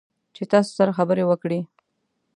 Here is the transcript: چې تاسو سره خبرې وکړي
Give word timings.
چې 0.35 0.43
تاسو 0.51 0.71
سره 0.77 0.91
خبرې 0.97 1.23
وکړي 1.27 1.59